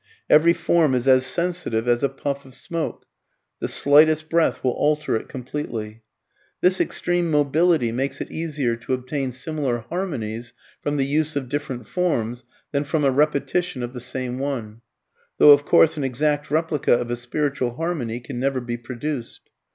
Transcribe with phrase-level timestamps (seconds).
[0.31, 3.05] Every form is as sensitive as a puff of smoke,
[3.59, 6.01] the slightest breath will alter it completely.
[6.59, 11.85] This extreme mobility makes it easier to obtain similar harmonies from the use of different
[11.85, 14.81] forms, than from a repetition of the same one;
[15.37, 19.51] though of course an exact replica of a spiritual harmony can never be produced.